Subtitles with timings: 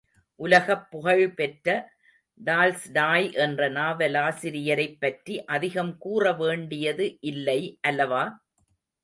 [0.39, 1.67] உலகப் புகழ் பெற்ற
[2.39, 7.77] டால்ஸ்டாய் என்ற நாவலாசிரியரைப் பற்றி அதிகம் கூற வேண்டியது இல்லை
[7.81, 8.23] அல்லவா?